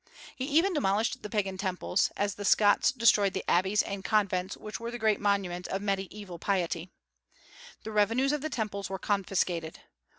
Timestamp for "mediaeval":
5.83-6.39